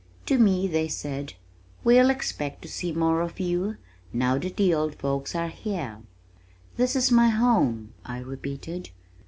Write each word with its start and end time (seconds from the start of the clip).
To 0.25 0.39
me 0.39 0.67
they 0.67 0.87
said, 0.87 1.35
"We'll 1.83 2.09
expect 2.09 2.63
to 2.63 2.67
see 2.67 2.91
more 2.91 3.21
of 3.21 3.39
you, 3.39 3.77
now 4.11 4.39
that 4.39 4.57
the 4.57 4.73
old 4.73 4.95
folks 4.95 5.35
are 5.35 5.47
here." 5.49 5.99
"This 6.75 6.95
is 6.95 7.11
my 7.11 7.29
home," 7.29 7.93
I 8.03 8.17
repeated. 8.17 8.89